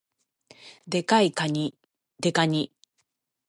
[0.87, 1.77] デカいかに、
[2.19, 2.71] デカニ